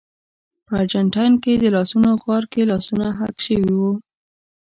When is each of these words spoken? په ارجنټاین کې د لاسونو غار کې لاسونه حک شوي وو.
په 0.65 0.71
ارجنټاین 0.81 1.33
کې 1.43 1.53
د 1.57 1.63
لاسونو 1.75 2.09
غار 2.23 2.43
کې 2.51 2.61
لاسونه 2.71 3.07
حک 3.19 3.35
شوي 3.45 3.71
وو. 3.79 3.91